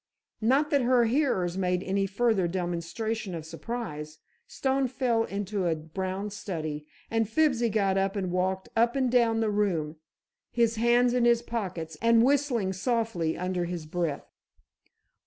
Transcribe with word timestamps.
Not 0.41 0.71
that 0.71 0.81
her 0.81 1.03
hearers 1.05 1.59
made 1.59 1.83
any 1.83 2.07
further 2.07 2.47
demonstration 2.47 3.35
of 3.35 3.45
surprise. 3.45 4.17
Stone 4.47 4.87
fell 4.87 5.25
into 5.25 5.67
a 5.67 5.75
brown 5.75 6.31
study, 6.31 6.87
and 7.11 7.29
Fibsy 7.29 7.69
got 7.69 7.99
up 7.99 8.15
and 8.15 8.31
walked 8.31 8.67
up 8.75 8.95
and 8.95 9.11
down 9.11 9.41
the 9.41 9.51
room, 9.51 9.97
his 10.49 10.77
hands 10.77 11.13
in 11.13 11.25
his 11.25 11.43
pockets, 11.43 11.97
and 12.01 12.23
whistling 12.23 12.73
softly 12.73 13.37
under 13.37 13.65
his 13.65 13.85
breath. 13.85 14.25